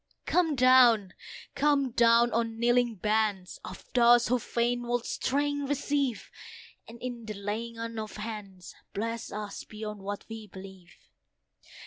Come 0.25 0.55
down! 0.55 1.13
come 1.53 1.91
down! 1.91 2.33
on 2.33 2.57
kneeling 2.59 2.95
bands 2.95 3.59
Of 3.63 3.85
those 3.93 4.29
who 4.29 4.39
fain 4.39 4.87
would 4.87 5.05
strength 5.05 5.69
receive; 5.69 6.31
And 6.87 6.99
in 7.03 7.25
the 7.27 7.35
laying 7.35 7.77
on 7.77 7.99
of 7.99 8.15
hands 8.17 8.73
Bless 8.95 9.31
us 9.31 9.63
beyond 9.63 9.99
what 10.01 10.25
we 10.27 10.47
believe. 10.47 10.95